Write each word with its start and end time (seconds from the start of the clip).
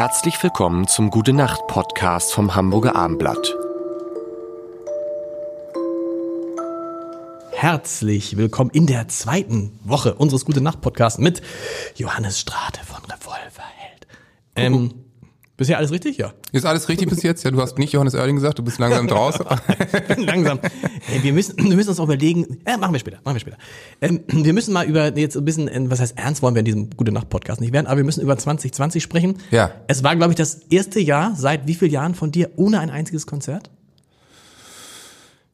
Herzlich 0.00 0.42
willkommen 0.42 0.88
zum 0.88 1.10
Gute 1.10 1.34
Nacht 1.34 1.66
Podcast 1.66 2.32
vom 2.32 2.54
Hamburger 2.54 2.96
Armblatt. 2.96 3.54
Herzlich 7.52 8.38
willkommen 8.38 8.70
in 8.70 8.86
der 8.86 9.08
zweiten 9.08 9.78
Woche 9.84 10.14
unseres 10.14 10.46
Gute 10.46 10.62
Nacht 10.62 10.80
Podcasts 10.80 11.18
mit 11.18 11.42
Johannes 11.96 12.40
Strate 12.40 12.80
von 12.82 13.02
Revolverheld. 13.04 14.06
Ähm, 14.56 14.94
bisher 15.60 15.76
alles 15.76 15.92
richtig? 15.92 16.16
Ja. 16.16 16.32
Ist 16.52 16.64
alles 16.64 16.88
richtig 16.88 17.10
bis 17.10 17.22
jetzt? 17.22 17.44
Ja, 17.44 17.50
du 17.50 17.60
hast 17.60 17.78
nicht 17.78 17.92
Johannes 17.92 18.14
Oerding 18.14 18.34
gesagt, 18.34 18.58
du 18.58 18.64
bist 18.64 18.78
langsam 18.78 19.06
draußen. 19.08 19.44
langsam. 20.16 20.58
Ey, 21.12 21.22
wir 21.22 21.34
müssen, 21.34 21.56
wir 21.58 21.76
müssen 21.76 21.90
uns 21.90 22.00
auch 22.00 22.04
überlegen, 22.04 22.58
äh, 22.64 22.78
machen 22.78 22.94
wir 22.94 22.98
später, 22.98 23.18
machen 23.24 23.36
wir 23.36 23.40
später. 23.40 23.58
Ähm, 24.00 24.20
wir 24.26 24.54
müssen 24.54 24.72
mal 24.72 24.86
über, 24.86 25.16
jetzt 25.16 25.36
ein 25.36 25.44
bisschen, 25.44 25.68
äh, 25.68 25.90
was 25.90 26.00
heißt 26.00 26.18
ernst 26.18 26.42
wollen 26.42 26.54
wir 26.54 26.60
in 26.60 26.64
diesem 26.64 26.90
Gute 26.96 27.12
Nacht 27.12 27.28
Podcast 27.28 27.60
nicht 27.60 27.74
werden, 27.74 27.86
aber 27.86 27.98
wir 27.98 28.04
müssen 28.04 28.22
über 28.22 28.38
2020 28.38 29.02
sprechen. 29.02 29.36
Ja. 29.50 29.70
Es 29.86 30.02
war, 30.02 30.16
glaube 30.16 30.32
ich, 30.32 30.36
das 30.36 30.62
erste 30.70 30.98
Jahr 30.98 31.34
seit 31.36 31.66
wie 31.66 31.74
vielen 31.74 31.90
Jahren 31.90 32.14
von 32.14 32.32
dir 32.32 32.50
ohne 32.56 32.80
ein 32.80 32.88
einziges 32.88 33.26
Konzert? 33.26 33.70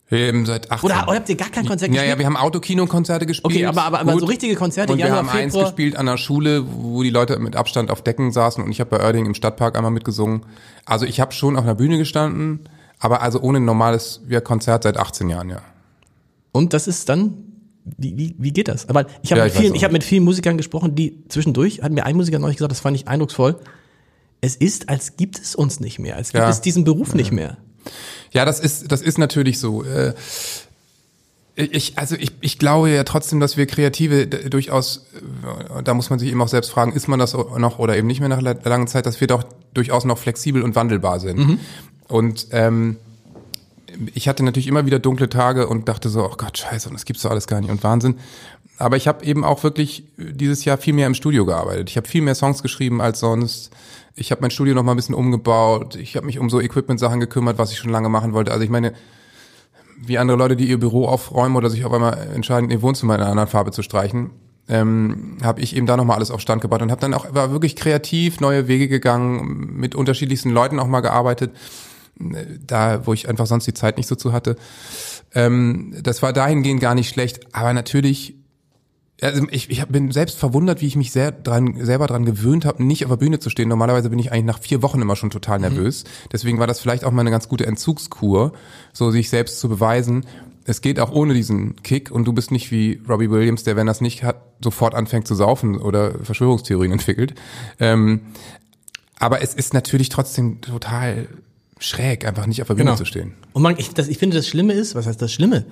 Ähm, 0.08 0.46
seit 0.46 0.70
18. 0.70 0.86
Oder, 0.88 1.08
oder 1.08 1.16
habt 1.16 1.28
ihr 1.28 1.34
gar 1.36 1.48
kein 1.50 1.66
Konzert 1.66 1.90
ja, 1.90 1.94
gespielt? 1.94 2.10
ja, 2.12 2.18
wir 2.20 2.26
haben 2.26 2.36
Autokino-Konzerte 2.36 3.26
gespielt. 3.26 3.52
Okay, 3.52 3.66
aber, 3.66 3.82
aber, 3.82 3.98
aber 4.00 4.18
so 4.20 4.26
richtige 4.26 4.54
Konzerte, 4.54 4.92
Und 4.92 4.98
wir 4.98 5.06
Januar, 5.06 5.24
haben 5.24 5.28
eins 5.30 5.52
Februar. 5.52 5.70
gespielt 5.70 5.96
an 5.96 6.06
der 6.06 6.16
Schule, 6.16 6.64
wo 6.68 7.02
die 7.02 7.10
Leute 7.10 7.38
mit 7.40 7.56
Abstand 7.56 7.90
auf 7.90 8.02
Decken 8.02 8.30
saßen 8.30 8.62
und 8.62 8.70
ich 8.70 8.78
habe 8.80 8.90
bei 8.90 9.04
Oerding 9.04 9.26
im 9.26 9.34
Stadtpark 9.34 9.76
einmal 9.76 9.90
mitgesungen. 9.90 10.42
Also 10.84 11.06
ich 11.06 11.18
habe 11.18 11.32
schon 11.32 11.56
auf 11.56 11.64
einer 11.64 11.74
Bühne 11.74 11.98
gestanden, 11.98 12.68
aber 13.00 13.20
also 13.22 13.40
ohne 13.40 13.58
ein 13.58 13.64
normales 13.64 14.20
ja, 14.28 14.40
Konzert 14.40 14.84
seit 14.84 14.96
18 14.96 15.28
Jahren, 15.28 15.50
ja. 15.50 15.60
Und 16.52 16.72
das 16.72 16.86
ist 16.86 17.08
dann, 17.08 17.34
wie, 17.98 18.16
wie, 18.16 18.36
wie 18.38 18.52
geht 18.52 18.68
das? 18.68 18.88
Aber 18.88 19.06
ich 19.22 19.32
habe 19.32 19.40
Ja, 19.40 19.44
mit 19.46 19.54
ich 19.54 19.60
vielen, 19.60 19.74
ich 19.74 19.82
habe 19.82 19.92
mit 19.92 20.04
vielen 20.04 20.22
Musikern 20.24 20.56
gesprochen, 20.56 20.94
die 20.94 21.24
zwischendurch, 21.28 21.82
hat 21.82 21.90
mir 21.90 22.06
ein 22.06 22.14
Musiker 22.16 22.38
neulich 22.38 22.58
gesagt, 22.58 22.70
das 22.70 22.80
fand 22.80 22.96
ich 22.96 23.08
eindrucksvoll. 23.08 23.56
Es 24.40 24.54
ist, 24.54 24.88
als 24.88 25.16
gibt 25.16 25.38
es 25.40 25.56
uns 25.56 25.80
nicht 25.80 25.98
mehr, 25.98 26.14
als 26.16 26.28
gibt 26.30 26.42
Ja. 26.44 26.48
es 26.48 26.60
diesen 26.60 26.84
Beruf 26.84 27.14
nicht 27.14 27.32
mehr. 27.32 27.56
Ja, 28.32 28.44
das 28.44 28.60
ist, 28.60 28.90
das 28.92 29.02
ist 29.02 29.18
natürlich 29.18 29.58
so. 29.58 29.82
Äh, 29.84 30.14
Ich, 31.58 31.96
also 31.98 32.16
ich, 32.16 32.32
ich 32.42 32.58
glaube 32.58 32.90
ja 32.90 33.02
trotzdem, 33.04 33.40
dass 33.40 33.56
wir 33.56 33.64
Kreative 33.66 34.26
durchaus, 34.26 35.06
äh, 35.78 35.82
da 35.82 35.94
muss 35.94 36.10
man 36.10 36.18
sich 36.18 36.28
eben 36.30 36.42
auch 36.42 36.48
selbst 36.48 36.70
fragen, 36.70 36.92
ist 36.92 37.08
man 37.08 37.18
das 37.18 37.32
noch 37.32 37.78
oder 37.78 37.96
eben 37.96 38.06
nicht 38.06 38.20
mehr 38.20 38.28
nach 38.28 38.42
la- 38.42 38.56
langer 38.62 38.86
Zeit, 38.86 39.06
dass 39.06 39.22
wir 39.22 39.26
doch 39.26 39.42
durchaus 39.72 40.04
noch 40.04 40.18
flexibel 40.18 40.60
und 40.62 40.74
wandelbar 40.76 41.18
sind. 41.18 41.58
Und 42.08 42.48
ähm, 42.50 42.96
ich 44.12 44.28
hatte 44.28 44.42
natürlich 44.44 44.66
immer 44.66 44.84
wieder 44.84 44.98
dunkle 44.98 45.30
Tage 45.30 45.66
und 45.66 45.88
dachte 45.88 46.10
so, 46.10 46.24
oh 46.26 46.34
Gott, 46.36 46.58
scheiße, 46.58 46.88
und 46.90 46.94
das 46.94 47.06
gibt's 47.06 47.22
doch 47.22 47.30
alles 47.30 47.46
gar 47.46 47.62
nicht 47.62 47.70
und 47.70 47.82
Wahnsinn. 47.82 48.16
Aber 48.78 48.96
ich 48.96 49.08
habe 49.08 49.24
eben 49.24 49.44
auch 49.44 49.62
wirklich 49.62 50.04
dieses 50.16 50.64
Jahr 50.64 50.76
viel 50.76 50.92
mehr 50.92 51.06
im 51.06 51.14
Studio 51.14 51.46
gearbeitet. 51.46 51.88
Ich 51.90 51.96
habe 51.96 52.06
viel 52.06 52.22
mehr 52.22 52.34
Songs 52.34 52.62
geschrieben 52.62 53.00
als 53.00 53.20
sonst. 53.20 53.70
Ich 54.14 54.30
habe 54.30 54.42
mein 54.42 54.50
Studio 54.50 54.74
noch 54.74 54.82
mal 54.82 54.92
ein 54.92 54.96
bisschen 54.96 55.14
umgebaut. 55.14 55.96
Ich 55.96 56.16
habe 56.16 56.26
mich 56.26 56.38
um 56.38 56.50
so 56.50 56.60
Equipment-Sachen 56.60 57.20
gekümmert, 57.20 57.58
was 57.58 57.72
ich 57.72 57.78
schon 57.78 57.90
lange 57.90 58.08
machen 58.08 58.32
wollte. 58.32 58.52
Also 58.52 58.64
ich 58.64 58.70
meine, 58.70 58.92
wie 59.98 60.18
andere 60.18 60.36
Leute, 60.36 60.56
die 60.56 60.68
ihr 60.68 60.78
Büro 60.78 61.06
aufräumen 61.06 61.56
oder 61.56 61.70
sich 61.70 61.84
auf 61.84 61.92
einmal 61.92 62.28
entscheiden, 62.34 62.70
ihr 62.70 62.82
Wohnzimmer 62.82 63.14
in 63.14 63.22
einer 63.22 63.30
anderen 63.30 63.48
Farbe 63.48 63.72
zu 63.72 63.82
streichen, 63.82 64.30
ähm, 64.68 65.38
habe 65.42 65.60
ich 65.60 65.76
eben 65.76 65.86
da 65.86 65.96
nochmal 65.96 66.16
alles 66.16 66.30
auf 66.30 66.40
Stand 66.40 66.60
gebaut 66.60 66.82
und 66.82 66.90
habe 66.90 67.00
dann 67.00 67.14
auch 67.14 67.32
war 67.34 67.52
wirklich 67.52 67.76
kreativ 67.76 68.40
neue 68.40 68.68
Wege 68.68 68.88
gegangen, 68.88 69.76
mit 69.76 69.94
unterschiedlichsten 69.94 70.50
Leuten 70.50 70.80
auch 70.80 70.88
mal 70.88 71.00
gearbeitet, 71.00 71.52
äh, 72.20 72.44
da 72.66 73.06
wo 73.06 73.12
ich 73.12 73.28
einfach 73.28 73.46
sonst 73.46 73.66
die 73.66 73.74
Zeit 73.74 73.96
nicht 73.96 74.08
so 74.08 74.16
zu 74.16 74.32
hatte. 74.32 74.56
Ähm, 75.34 75.94
das 76.02 76.22
war 76.22 76.32
dahingehend 76.32 76.80
gar 76.80 76.94
nicht 76.94 77.08
schlecht, 77.08 77.54
aber 77.54 77.72
natürlich 77.72 78.34
also 79.22 79.46
ich, 79.50 79.70
ich 79.70 79.84
bin 79.86 80.10
selbst 80.12 80.38
verwundert, 80.38 80.80
wie 80.82 80.86
ich 80.86 80.96
mich 80.96 81.10
sehr 81.10 81.32
dran, 81.32 81.84
selber 81.84 82.06
dran 82.06 82.24
gewöhnt 82.26 82.64
habe, 82.66 82.82
nicht 82.84 83.04
auf 83.04 83.10
der 83.10 83.16
Bühne 83.16 83.38
zu 83.38 83.48
stehen. 83.48 83.68
Normalerweise 83.68 84.10
bin 84.10 84.18
ich 84.18 84.30
eigentlich 84.32 84.44
nach 84.44 84.60
vier 84.60 84.82
Wochen 84.82 85.00
immer 85.00 85.16
schon 85.16 85.30
total 85.30 85.58
nervös. 85.58 86.04
Deswegen 86.32 86.58
war 86.58 86.66
das 86.66 86.80
vielleicht 86.80 87.04
auch 87.04 87.12
mal 87.12 87.22
eine 87.22 87.30
ganz 87.30 87.48
gute 87.48 87.66
Entzugskur, 87.66 88.52
so 88.92 89.10
sich 89.10 89.30
selbst 89.30 89.58
zu 89.58 89.68
beweisen. 89.68 90.26
Es 90.64 90.80
geht 90.80 90.98
auch 91.00 91.12
ohne 91.12 91.32
diesen 91.32 91.80
Kick 91.82 92.10
und 92.10 92.24
du 92.26 92.32
bist 92.32 92.50
nicht 92.50 92.70
wie 92.70 93.00
Robbie 93.08 93.30
Williams, 93.30 93.62
der, 93.62 93.76
wenn 93.76 93.86
das 93.86 94.00
nicht 94.00 94.22
hat, 94.24 94.42
sofort 94.62 94.94
anfängt 94.94 95.26
zu 95.26 95.34
saufen 95.34 95.78
oder 95.78 96.12
Verschwörungstheorien 96.24 96.92
entwickelt. 96.92 97.34
Ähm, 97.78 98.20
aber 99.18 99.42
es 99.42 99.54
ist 99.54 99.72
natürlich 99.74 100.08
trotzdem 100.08 100.60
total 100.60 101.28
schräg, 101.78 102.26
einfach 102.26 102.46
nicht 102.46 102.60
auf 102.62 102.68
der 102.68 102.74
Bühne 102.74 102.86
Genau. 102.86 102.96
zu 102.96 103.04
stehen. 103.04 103.34
Und 103.52 103.62
man, 103.62 103.76
ich, 103.78 103.94
das, 103.94 104.08
ich 104.08 104.18
finde, 104.18 104.36
das 104.36 104.48
Schlimme 104.48 104.72
ist, 104.72 104.94
was 104.94 105.06
heißt 105.06 105.22
das 105.22 105.32
Schlimme? 105.32 105.64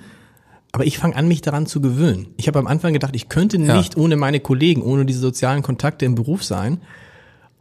Aber 0.75 0.85
ich 0.85 0.97
fange 0.97 1.15
an, 1.15 1.27
mich 1.29 1.41
daran 1.41 1.67
zu 1.67 1.79
gewöhnen. 1.79 2.27
Ich 2.35 2.49
habe 2.49 2.59
am 2.59 2.67
Anfang 2.67 2.91
gedacht, 2.91 3.15
ich 3.15 3.29
könnte 3.29 3.55
Ja. 3.57 3.77
nicht 3.77 3.95
ohne 3.95 4.17
meine 4.17 4.41
Kollegen, 4.41 4.81
ohne 4.81 5.05
diese 5.05 5.19
sozialen 5.19 5.63
Kontakte 5.63 6.03
im 6.05 6.15
Beruf 6.15 6.43
sein. 6.43 6.81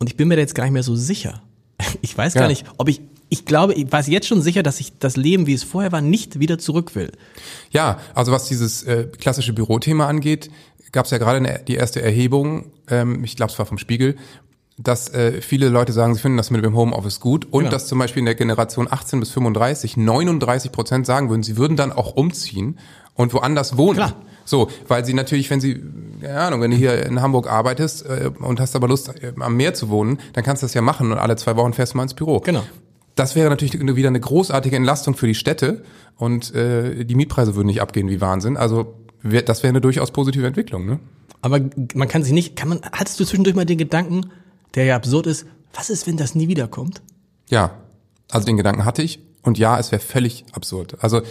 Und 0.01 0.09
ich 0.11 0.17
bin 0.17 0.27
mir 0.27 0.35
da 0.35 0.41
jetzt 0.41 0.57
gar 0.57 0.65
nicht 0.65 0.73
mehr 0.73 0.83
so 0.83 0.97
sicher. 0.97 1.41
Ich 2.03 2.19
weiß 2.19 2.35
gar 2.35 2.43
Ja. 2.43 2.49
nicht, 2.49 2.65
ob 2.77 2.89
ich, 2.89 3.01
ich 3.29 3.45
glaube, 3.45 3.75
ich 3.75 3.91
weiß 3.91 4.09
jetzt 4.09 4.27
schon 4.27 4.43
sicher, 4.43 4.65
dass 4.65 4.81
ich 4.81 4.99
das 4.99 5.17
Leben, 5.17 5.47
wie 5.47 5.55
es 5.55 5.63
vorher 5.63 5.93
war, 5.93 6.01
nicht 6.01 6.41
wieder 6.41 6.59
zurück 6.59 6.97
will. 6.97 7.13
Ja, 7.71 7.99
also 8.15 8.33
was 8.33 8.49
dieses 8.49 8.83
äh, 8.83 9.05
klassische 9.17 9.53
Bürothema 9.53 10.09
angeht, 10.09 10.51
gab 10.91 11.05
es 11.05 11.13
ja 11.13 11.19
gerade 11.19 11.37
eine, 11.37 11.61
die 11.69 11.75
erste 11.77 12.03
Erhebung, 12.03 12.73
ähm, 12.89 13.23
ich 13.23 13.37
glaube 13.37 13.53
es 13.53 13.59
war 13.61 13.67
vom 13.67 13.79
Spiegel, 13.79 14.17
dass 14.77 15.09
äh, 15.15 15.41
viele 15.41 15.69
Leute 15.69 15.93
sagen, 15.93 16.15
sie 16.15 16.21
finden 16.21 16.37
das 16.37 16.51
mit 16.51 16.65
dem 16.65 16.75
Homeoffice 16.77 17.21
gut 17.21 17.45
und 17.47 17.61
Genau. 17.61 17.71
dass 17.71 17.87
zum 17.87 18.01
Beispiel 18.01 18.19
in 18.21 18.25
der 18.27 18.35
Generation 18.35 18.89
18 18.91 19.21
bis 19.21 19.31
35 19.31 19.97
39 19.97 20.73
Prozent 20.73 21.07
sagen 21.07 21.31
würden, 21.31 21.45
sie 21.45 21.57
würden 21.57 21.77
dann 21.77 21.93
auch 21.93 22.17
umziehen 22.17 22.79
und 23.15 23.33
woanders 23.33 23.77
wohnen. 23.77 23.97
Klar. 23.97 24.15
So, 24.45 24.69
weil 24.89 25.05
sie 25.05 25.15
natürlich, 25.15 25.49
wenn 25.51 25.61
sie, 25.61 25.83
keine 26.21 26.41
Ahnung, 26.41 26.61
wenn 26.61 26.71
du 26.71 26.77
hier 26.77 27.07
in 27.07 27.23
Hamburg 27.23 27.51
arbeitest 27.51 28.05
äh, 28.05 28.31
und 28.39 28.61
hast 28.61 28.77
aber 28.77 28.89
Lust, 28.89 29.09
äh, 29.09 29.33
am 29.39 29.57
Meer 29.57 29.75
zu 29.75 29.89
wohnen, 29.89 30.19
dann 30.35 30.45
kannst 30.45 30.63
du 30.63 30.67
das 30.67 30.75
ja 30.75 30.83
machen 30.83 31.13
und 31.13 31.19
alle 31.19 31.37
zwei 31.37 31.57
Wochen 31.57 31.73
fährst 31.73 31.95
du 31.95 31.97
mal 31.97 32.03
ins 32.03 32.15
Büro. 32.15 32.41
Genau. 32.41 32.63
Das 33.15 33.37
wäre 33.37 33.49
natürlich 33.49 33.75
wieder 33.75 34.09
eine 34.09 34.21
großartige 34.21 34.77
Entlastung 34.77 35.15
für 35.15 35.27
die 35.27 35.35
Städte 35.35 35.85
und 36.17 36.55
äh, 36.55 37.05
die 37.05 37.15
Mietpreise 37.15 37.55
würden 37.55 37.69
nicht 37.69 37.81
abgehen 37.81 38.09
wie 38.09 38.21
Wahnsinn. 38.21 38.57
Also 38.57 38.95
wär, 39.23 39.43
das 39.43 39.63
wäre 39.63 39.71
eine 39.71 39.81
durchaus 39.81 40.11
positive 40.11 40.47
Entwicklung. 40.47 40.85
Ne? 40.85 40.99
Aber 41.41 41.61
man 41.95 42.09
kann 42.09 42.23
sich 42.23 42.33
nicht, 42.33 42.57
kann 42.57 42.69
man, 42.69 42.81
hattest 42.93 43.21
du 43.21 43.25
zwischendurch 43.25 43.55
mal 43.55 43.65
den 43.65 43.79
Gedanken, 43.79 44.31
der 44.75 44.85
ja 44.85 44.97
absurd 44.97 45.27
ist, 45.27 45.47
was 45.73 45.91
ist, 45.91 46.07
wenn 46.07 46.17
das 46.17 46.35
nie 46.35 46.49
wiederkommt? 46.49 47.03
Ja, 47.49 47.79
also 48.31 48.47
den 48.47 48.57
Gedanken 48.57 48.85
hatte 48.85 49.03
ich 49.03 49.21
und 49.43 49.59
ja, 49.59 49.79
es 49.79 49.93
wäre 49.93 50.01
völlig 50.01 50.45
absurd. 50.53 50.97
Also 51.01 51.23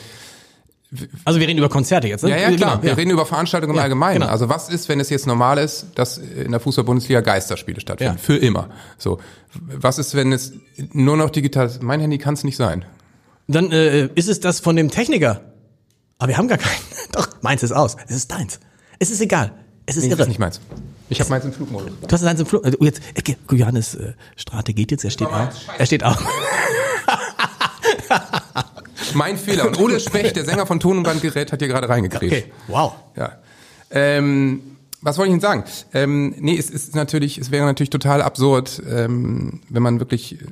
Also 1.26 1.40
wir 1.40 1.48
reden 1.48 1.58
über 1.58 1.70
Konzerte 1.70 2.08
jetzt, 2.08 2.24
ne? 2.24 2.30
ja, 2.30 2.38
ja 2.38 2.52
klar, 2.56 2.78
Genau, 2.78 2.84
wir 2.84 2.98
reden 2.98 3.10
über 3.12 3.26
Veranstaltungen 3.26 3.72
im 3.74 3.78
Ja, 3.78 3.84
Allgemeinen. 3.84 4.22
genau. 4.22 4.32
Also 4.32 4.50
was 4.50 4.70
ist, 4.70 4.90
wenn 4.90 5.00
es 5.00 5.10
jetzt 5.10 5.26
normal 5.28 5.58
ist, 5.58 5.88
dass 5.96 6.18
in 6.18 6.52
der 6.52 6.60
Fußball-Bundesliga 6.60 7.22
Geisterspiele 7.22 7.80
stattfinden? 7.82 8.16
Ja. 8.18 8.22
Für 8.22 8.38
immer. 8.38 8.70
So, 8.98 9.20
was 9.54 9.98
ist, 10.00 10.14
wenn 10.16 10.32
es 10.32 10.54
nur 10.92 11.18
noch 11.18 11.30
digital 11.30 11.66
ist? 11.68 11.82
Mein 11.82 12.00
Handy 12.00 12.18
kann 12.18 12.34
es 12.36 12.44
nicht 12.44 12.58
sein. 12.58 12.86
Dann 13.48 13.72
äh, 13.72 14.08
ist 14.16 14.30
es 14.30 14.40
das 14.40 14.60
von 14.60 14.76
dem 14.76 14.90
Techniker. 14.92 15.42
Aber 16.20 16.28
wir 16.30 16.38
haben 16.38 16.48
gar 16.48 16.58
keinen. 16.58 16.80
Doch, 17.12 17.28
meins 17.42 17.64
ist 17.64 17.72
aus. 17.72 17.98
Es 18.08 18.16
ist 18.16 18.32
deins. 18.32 18.60
Es 19.00 19.10
ist 19.12 19.20
egal. 19.22 19.52
Es 19.86 19.98
ist 19.98 20.04
Nee, 20.04 20.10
das 20.10 20.20
irre. 20.20 20.24
ist 20.24 20.28
nicht 20.30 20.40
meins. 20.40 20.62
Ich 21.10 21.20
habe 21.20 21.30
meins 21.30 21.44
im 21.44 21.52
Flugmodus. 21.54 21.90
Du 22.08 22.08
hast 22.14 22.24
deins 22.24 22.40
im 22.40 22.46
Flug. 22.46 22.64
Also 22.64 22.78
jetzt, 22.82 23.02
okay, 23.18 23.36
Johannes 23.52 23.96
äh, 23.96 24.14
Strate 24.38 24.74
geht 24.74 24.92
jetzt, 24.92 25.04
er 25.04 25.10
steht 25.12 25.28
auf. 25.28 25.50
Er 25.78 25.86
steht 25.86 26.04
auf. 26.04 26.18
Mein 29.16 29.38
Fehler. 29.38 29.68
Und 29.68 29.80
Ole 29.80 30.00
Specht, 30.00 30.36
der 30.36 30.46
Sänger 30.46 30.66
von 30.66 30.80
Ton 30.80 30.98
und 30.98 31.04
Bandgerät, 31.04 31.52
hat 31.52 31.60
hier 31.60 31.68
gerade 31.68 31.90
reingekriegt. 31.90 32.34
Okay, 32.34 32.46
wow. 32.68 32.94
Ja. 33.16 33.34
Ähm, 33.92 34.62
was 35.02 35.18
wollte 35.18 35.30
ich 35.30 35.34
Ihnen 35.34 35.42
sagen? 35.42 35.64
Ähm, 35.94 36.34
nee, 36.40 36.58
es 36.58 36.70
ist 36.70 36.96
natürlich, 36.96 37.38
es 37.38 37.52
wäre 37.52 37.66
natürlich 37.66 37.90
total 37.90 38.22
absurd, 38.22 38.82
ähm, 38.90 39.62
wenn 39.70 39.84
man 39.84 40.00
wirklich 40.00 40.42
äh, 40.42 40.46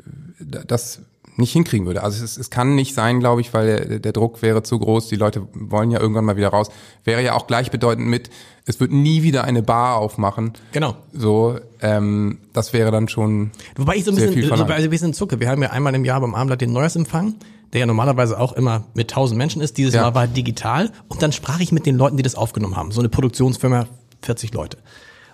das 0.68 1.02
nicht 1.38 1.54
hinkriegen 1.54 1.88
würde. 1.88 2.04
Also 2.04 2.24
es, 2.24 2.38
es 2.38 2.50
kann 2.50 2.76
nicht 2.76 2.94
sein, 2.94 3.20
glaube 3.20 3.42
ich, 3.42 3.54
weil 3.54 3.88
der, 3.88 4.00
der 4.00 4.12
Druck 4.12 4.42
wäre 4.42 4.64
zu 4.64 4.80
groß. 4.80 5.08
Die 5.08 5.16
Leute 5.16 5.48
wollen 5.54 5.92
ja 5.92 6.00
irgendwann 6.00 6.26
mal 6.26 6.36
wieder 6.36 6.50
raus. 6.50 6.70
Wäre 7.04 7.24
ja 7.24 7.34
auch 7.34 7.48
gleichbedeutend 7.48 8.08
mit, 8.08 8.30
es 8.66 8.80
wird 8.80 8.92
nie 8.92 9.24
wieder 9.24 9.44
eine 9.46 9.64
Bar 9.64 9.98
aufmachen. 9.98 10.54
Genau. 10.74 10.96
So, 11.14 11.58
ähm, 11.82 12.40
das 12.54 12.74
wäre 12.74 12.92
dann 12.92 13.08
schon. 13.08 13.52
Wobei 13.76 13.96
ich 13.96 14.04
so 14.04 14.12
ein 14.12 14.16
bisschen, 14.16 14.42
so 14.42 14.48
verlangt. 14.50 14.72
ein 14.72 14.90
bisschen 14.90 15.14
zucke. 15.14 15.40
Wir 15.40 15.50
haben 15.50 15.62
ja 15.62 15.70
einmal 15.72 15.96
im 15.96 16.06
Jahr 16.06 16.22
beim 16.22 16.36
Abendblatt 16.36 16.62
den 16.62 16.74
Neujahrsempfang, 16.74 17.36
der 17.74 17.82
ja 17.82 17.86
normalerweise 17.86 18.40
auch 18.40 18.54
immer 18.54 18.84
mit 18.94 19.12
tausend 19.12 19.38
Menschen 19.38 19.62
ist. 19.62 19.78
Dieses 19.78 19.94
Ja. 19.94 20.02
Mal 20.04 20.16
war 20.16 20.28
digital. 20.28 20.92
Und 21.08 21.22
dann 21.22 21.32
sprach 21.32 21.60
ich 21.60 21.72
mit 21.72 21.86
den 21.86 21.96
Leuten, 21.98 22.18
die 22.18 22.24
das 22.24 22.36
aufgenommen 22.36 22.76
haben. 22.76 22.92
So 22.92 23.00
eine 23.02 23.10
Produktionsfirma, 23.10 23.88
40 24.22 24.54
Leute. 24.54 24.78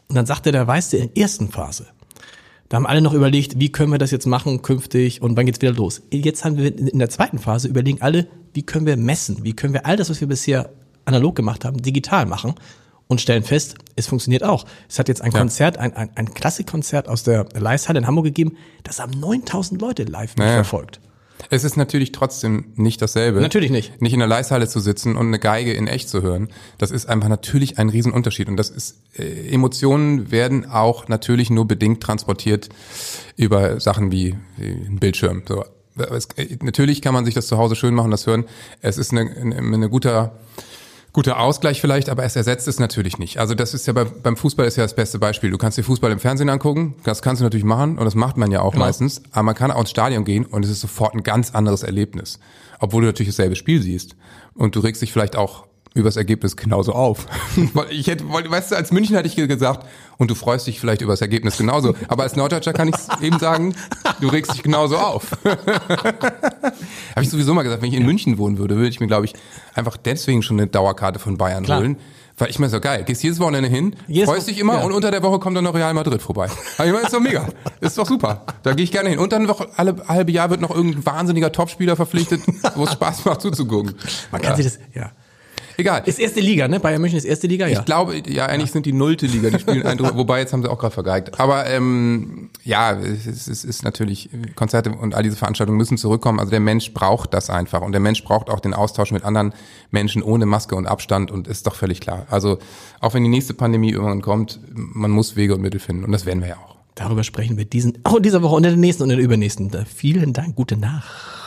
Und 0.07 0.15
dann 0.15 0.25
sagte 0.25 0.51
der, 0.51 0.65
weißt 0.67 0.93
du, 0.93 0.97
in 0.97 1.09
der 1.13 1.23
ersten 1.23 1.49
Phase, 1.49 1.87
da 2.69 2.77
haben 2.77 2.85
alle 2.85 3.01
noch 3.01 3.13
überlegt, 3.13 3.59
wie 3.59 3.71
können 3.71 3.91
wir 3.91 3.97
das 3.97 4.11
jetzt 4.11 4.25
machen 4.25 4.61
künftig 4.61 5.21
und 5.21 5.35
wann 5.37 5.45
geht's 5.45 5.61
wieder 5.61 5.73
los. 5.73 6.01
Jetzt 6.11 6.43
haben 6.45 6.57
wir 6.57 6.77
in 6.77 6.99
der 6.99 7.09
zweiten 7.09 7.39
Phase 7.39 7.67
überlegen 7.67 8.01
alle, 8.01 8.27
wie 8.53 8.63
können 8.63 8.85
wir 8.85 8.97
messen, 8.97 9.43
wie 9.43 9.53
können 9.53 9.73
wir 9.73 9.85
all 9.85 9.95
das, 9.95 10.09
was 10.09 10.19
wir 10.21 10.27
bisher 10.27 10.69
analog 11.05 11.35
gemacht 11.35 11.63
haben, 11.65 11.81
digital 11.81 12.25
machen 12.25 12.55
und 13.07 13.21
stellen 13.21 13.43
fest, 13.43 13.75
es 13.95 14.07
funktioniert 14.07 14.43
auch. 14.43 14.65
Es 14.89 14.99
hat 14.99 15.07
jetzt 15.07 15.21
ein 15.21 15.31
Konzert, 15.31 15.77
ein, 15.77 15.93
ein, 15.95 16.09
ein 16.15 16.33
Klassikkonzert 16.33 17.07
aus 17.07 17.23
der 17.23 17.45
Leishalle 17.57 17.99
in 17.99 18.07
Hamburg 18.07 18.25
gegeben, 18.25 18.57
das 18.83 18.99
haben 18.99 19.17
9000 19.17 19.81
Leute 19.81 20.03
live 20.03 20.35
Naja. 20.35 20.55
verfolgt. 20.55 20.99
Es 21.49 21.63
ist 21.63 21.77
natürlich 21.77 22.11
trotzdem 22.11 22.65
nicht 22.75 23.01
dasselbe. 23.01 23.39
Natürlich 23.41 23.71
nicht. 23.71 24.01
Nicht 24.01 24.13
in 24.13 24.19
der 24.19 24.27
Leishalle 24.27 24.67
zu 24.67 24.79
sitzen 24.79 25.15
und 25.15 25.27
eine 25.27 25.39
Geige 25.39 25.73
in 25.73 25.87
echt 25.87 26.09
zu 26.09 26.21
hören. 26.21 26.49
Das 26.77 26.91
ist 26.91 27.07
einfach 27.07 27.29
natürlich 27.29 27.77
ein 27.77 27.89
Riesenunterschied. 27.89 28.47
Und 28.49 28.57
das 28.57 28.69
ist, 28.69 28.97
äh, 29.17 29.49
Emotionen 29.49 30.31
werden 30.31 30.69
auch 30.69 31.07
natürlich 31.07 31.49
nur 31.49 31.67
bedingt 31.67 32.01
transportiert 32.01 32.69
über 33.35 33.79
Sachen 33.79 34.11
wie, 34.11 34.35
wie 34.57 34.67
ein 34.67 34.99
Bildschirm. 34.99 35.43
So. 35.47 35.63
Es, 35.95 36.27
äh, 36.35 36.57
natürlich 36.61 37.01
kann 37.01 37.13
man 37.13 37.25
sich 37.25 37.33
das 37.33 37.47
zu 37.47 37.57
Hause 37.57 37.75
schön 37.75 37.93
machen, 37.93 38.11
das 38.11 38.27
hören. 38.27 38.45
Es 38.81 38.97
ist 38.97 39.11
eine, 39.11 39.21
eine, 39.21 39.57
eine 39.57 39.89
guter, 39.89 40.37
guter 41.17 41.39
Ausgleich 41.39 41.81
vielleicht, 41.81 42.09
aber 42.09 42.25
es 42.25 42.35
ersetzt 42.35 42.67
es 42.67 42.79
natürlich 42.79 43.17
nicht. 43.17 43.39
Also 43.39 43.55
das 43.55 43.73
ist 43.73 43.87
ja 43.87 43.93
bei, 43.93 44.03
beim 44.03 44.37
Fußball 44.37 44.67
ist 44.67 44.75
ja 44.75 44.83
das 44.83 44.93
beste 44.93 45.17
Beispiel. 45.17 45.49
Du 45.49 45.57
kannst 45.57 45.75
dir 45.75 45.81
Fußball 45.83 46.11
im 46.11 46.19
Fernsehen 46.19 46.47
angucken, 46.47 46.93
das 47.05 47.23
kannst 47.23 47.39
du 47.39 47.43
natürlich 47.43 47.63
machen 47.63 47.97
und 47.97 48.05
das 48.05 48.13
macht 48.13 48.37
man 48.37 48.51
ja 48.51 48.61
auch 48.61 48.73
Genau. 48.73 48.85
meistens, 48.85 49.23
aber 49.31 49.41
man 49.41 49.55
kann 49.55 49.71
auch 49.71 49.79
ins 49.79 49.89
Stadion 49.89 50.25
gehen 50.25 50.45
und 50.45 50.63
es 50.63 50.69
ist 50.69 50.81
sofort 50.81 51.15
ein 51.15 51.23
ganz 51.23 51.55
anderes 51.55 51.81
Erlebnis. 51.81 52.37
Obwohl 52.79 53.01
du 53.01 53.07
natürlich 53.07 53.29
dasselbe 53.33 53.55
Spiel 53.55 53.81
siehst 53.81 54.15
und 54.53 54.75
du 54.75 54.79
regst 54.79 55.01
dich 55.01 55.11
vielleicht 55.11 55.35
auch 55.35 55.65
über 55.97 56.07
das 56.07 56.17
Ergebnis 56.17 56.55
genauso 56.55 56.93
auf. 56.93 57.25
Weil 57.73 57.91
ich 57.91 58.07
hätte, 58.07 58.23
weißt 58.29 58.71
du, 58.71 58.75
als 58.75 58.91
München 58.91 59.15
hätte 59.15 59.27
ich 59.27 59.35
gesagt, 59.35 59.85
und 60.17 60.31
du 60.31 60.35
freust 60.35 60.67
dich 60.67 60.79
vielleicht 60.79 61.01
über 61.01 61.13
das 61.13 61.21
Ergebnis 61.21 61.57
genauso. 61.57 61.95
Aber 62.07 62.23
als 62.23 62.35
Norddeutscher 62.35 62.73
kann 62.73 62.87
ich 62.89 62.95
eben 63.21 63.39
sagen, 63.39 63.75
du 64.19 64.27
regst 64.27 64.53
dich 64.53 64.63
genauso 64.63 64.97
auf. 64.97 65.31
Habe 65.43 67.21
ich 67.21 67.29
sowieso 67.29 67.53
mal 67.53 67.63
gesagt, 67.63 67.81
wenn 67.81 67.89
ich 67.89 67.97
in 67.97 68.05
München 68.05 68.37
wohnen 68.37 68.57
würde, 68.57 68.75
würde 68.75 68.89
ich 68.89 68.99
mir, 68.99 69.07
glaube 69.07 69.25
ich, 69.25 69.33
einfach 69.73 69.97
deswegen 69.97 70.41
schon 70.41 70.59
eine 70.59 70.67
Dauerkarte 70.67 71.19
von 71.19 71.37
Bayern 71.37 71.63
Klar. 71.63 71.79
holen. 71.79 71.97
Weil 72.39 72.51
ich 72.51 72.59
mir 72.59 72.69
so 72.69 72.79
geil, 72.79 73.03
gehst 73.03 73.23
jedes 73.23 73.39
Wochenende 73.39 73.67
hin, 73.67 73.95
Jedes 74.07 74.29
freust 74.29 74.47
dich 74.47 74.59
immer 74.59 74.75
ja. 74.75 74.83
und 74.83 74.91
unter 74.91 75.09
der 75.09 75.23
Woche 75.23 75.39
kommt 75.39 75.57
dann 75.57 75.63
noch 75.63 75.73
Real 75.73 75.95
Madrid 75.95 76.21
vorbei. 76.21 76.47
Aber 76.77 76.85
ich 76.85 76.93
meine, 76.93 77.05
ist 77.05 77.13
doch 77.13 77.19
mega. 77.19 77.47
Ist 77.79 77.97
doch 77.97 78.05
super. 78.05 78.45
Da 78.61 78.73
gehe 78.73 78.83
ich 78.83 78.91
gerne 78.91 79.09
hin. 79.09 79.17
Und 79.17 79.31
dann 79.31 79.43
noch 79.43 79.65
alle 79.75 79.95
halbe 80.07 80.31
Jahr 80.31 80.51
wird 80.51 80.61
noch 80.61 80.69
irgendein 80.69 81.03
wahnsinniger 81.03 81.51
Topspieler 81.51 81.95
verpflichtet, 81.95 82.41
wo 82.75 82.83
es 82.83 82.91
Spaß 82.91 83.25
macht 83.25 83.41
zuzugucken. 83.41 83.95
Man 84.31 84.41
kann 84.41 84.55
sich 84.55 84.65
das, 84.65 84.77
ja. 84.93 85.11
Egal. 85.77 86.01
Ist 86.05 86.19
erste 86.19 86.39
Liga, 86.39 86.67
ne? 86.67 86.79
Bayern 86.79 86.99
München 86.99 87.17
ist 87.17 87.25
erste 87.25 87.45
Liga, 87.45 87.67
ja. 87.67 87.79
Ich 87.79 87.85
glaube, 87.85 88.21
ja, 88.27 88.47
eigentlich 88.47 88.71
sind 88.71 88.87
die 88.87 88.93
nullte 88.93 89.27
Liga, 89.27 89.51
die 89.51 89.59
spielen 89.59 89.85
ein, 89.85 89.99
wobei 89.99 90.39
jetzt 90.39 90.51
haben 90.51 90.63
sie 90.63 90.69
auch 90.69 90.79
gerade 90.79 90.93
vergeigt. 90.93 91.39
Aber 91.39 91.67
ähm, 91.67 92.49
ja, 92.63 92.93
es 92.93 93.27
ist, 93.27 93.47
es 93.47 93.63
ist 93.63 93.83
natürlich, 93.83 94.29
Konzerte 94.55 94.91
und 94.91 95.13
all 95.13 95.21
diese 95.21 95.35
Veranstaltungen 95.35 95.77
müssen 95.77 95.97
zurückkommen. 95.97 96.39
Also 96.39 96.49
der 96.49 96.59
Mensch 96.59 96.93
braucht 96.93 97.33
das 97.33 97.51
einfach 97.51 97.81
und 97.81 97.91
der 97.91 98.01
Mensch 98.01 98.23
braucht 98.23 98.49
auch 98.49 98.59
den 98.59 98.73
Austausch 98.73 99.11
mit 99.11 99.23
anderen 99.23 99.53
Menschen 99.91 100.23
ohne 100.23 100.47
Maske 100.47 100.75
und 100.75 100.87
Abstand 100.87 101.29
und 101.29 101.47
ist 101.47 101.67
doch 101.67 101.75
völlig 101.75 102.01
klar. 102.01 102.25
Also 102.29 102.57
auch 102.99 103.13
wenn 103.13 103.23
die 103.23 103.29
nächste 103.29 103.53
Pandemie 103.53 103.91
irgendwann 103.91 104.21
kommt, 104.21 104.59
man 104.73 105.11
muss 105.11 105.35
Wege 105.35 105.53
und 105.53 105.61
Mittel 105.61 105.79
finden 105.79 106.03
und 106.03 106.11
das 106.11 106.25
werden 106.25 106.41
wir 106.41 106.49
ja 106.49 106.57
auch. 106.57 106.75
Darüber 106.95 107.23
sprechen 107.23 107.57
wir 107.57 107.65
diesen, 107.65 107.99
auch 108.03 108.15
in 108.15 108.23
dieser 108.23 108.41
Woche 108.41 108.55
und 108.55 108.63
in 108.63 108.71
der 108.71 108.77
nächsten 108.77 109.03
und 109.03 109.11
in 109.11 109.17
der 109.17 109.23
übernächsten. 109.23 109.71
Vielen 109.85 110.33
Dank, 110.33 110.55
gute 110.55 110.75
Nacht. 110.77 111.46